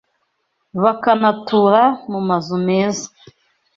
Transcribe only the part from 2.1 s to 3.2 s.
mu mazu meza.